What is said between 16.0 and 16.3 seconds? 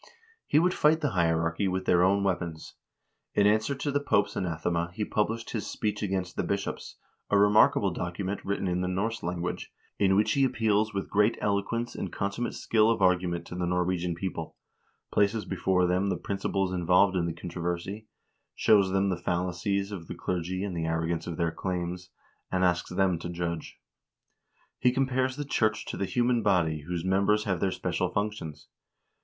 the